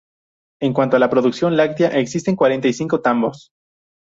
En 0.61 0.73
cuanto 0.73 0.95
a 0.95 0.99
la 0.99 1.11
producción 1.11 1.55
láctea, 1.55 1.89
existen 1.89 2.35
cuarenta 2.35 2.67
y 2.67 2.73
cinco 2.73 3.01
tambos. 3.01 3.51